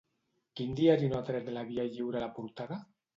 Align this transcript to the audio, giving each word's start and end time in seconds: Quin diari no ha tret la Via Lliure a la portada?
Quin 0.59 0.71
diari 0.79 1.09
no 1.11 1.19
ha 1.19 1.25
tret 1.27 1.51
la 1.57 1.63
Via 1.67 1.85
Lliure 1.91 2.19
a 2.21 2.25
la 2.25 2.31
portada? 2.39 2.79